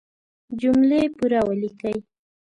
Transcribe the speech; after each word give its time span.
جملې 0.61 1.01
پوره 1.17 1.41
وليکئ! 1.47 1.97